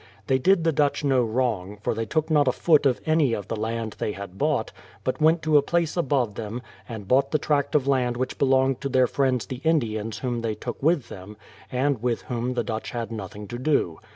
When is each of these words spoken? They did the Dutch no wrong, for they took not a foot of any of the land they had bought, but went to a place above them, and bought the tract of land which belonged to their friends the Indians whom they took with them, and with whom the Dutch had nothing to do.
They 0.25 0.39
did 0.39 0.63
the 0.63 0.71
Dutch 0.71 1.03
no 1.03 1.21
wrong, 1.21 1.77
for 1.83 1.93
they 1.93 2.07
took 2.07 2.31
not 2.31 2.47
a 2.47 2.51
foot 2.51 2.87
of 2.87 2.99
any 3.05 3.33
of 3.33 3.49
the 3.49 3.55
land 3.55 3.97
they 3.99 4.13
had 4.13 4.39
bought, 4.39 4.71
but 5.03 5.21
went 5.21 5.43
to 5.43 5.57
a 5.57 5.61
place 5.61 5.95
above 5.95 6.33
them, 6.33 6.63
and 6.89 7.07
bought 7.07 7.29
the 7.29 7.37
tract 7.37 7.75
of 7.75 7.87
land 7.87 8.17
which 8.17 8.39
belonged 8.39 8.81
to 8.81 8.89
their 8.89 9.05
friends 9.05 9.45
the 9.45 9.61
Indians 9.63 10.17
whom 10.17 10.41
they 10.41 10.55
took 10.55 10.81
with 10.81 11.09
them, 11.09 11.37
and 11.71 12.01
with 12.01 12.23
whom 12.23 12.55
the 12.55 12.63
Dutch 12.63 12.89
had 12.89 13.11
nothing 13.11 13.47
to 13.49 13.59
do. 13.59 13.99